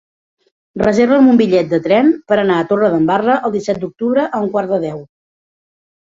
[0.81, 4.73] Reserva'm un bitllet de tren per anar a Torredembarra el disset d'octubre a un quart
[4.73, 5.05] de deu.